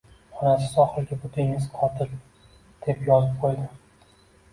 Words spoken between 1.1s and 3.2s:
"Bu dengiz qotil"- deb